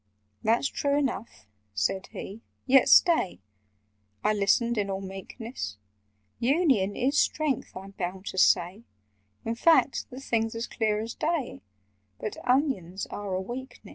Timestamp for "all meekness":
4.89-5.77